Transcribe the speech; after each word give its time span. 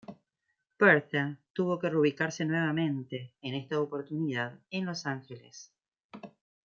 Bertha 0.79 1.37
tuvo 1.53 1.77
que 1.77 1.87
reubicarse 1.91 2.43
nuevamente, 2.43 3.35
en 3.43 3.53
esta 3.53 3.79
oportunidad 3.79 4.57
en 4.71 4.87
Los 4.87 5.05
Ángeles. 5.05 5.71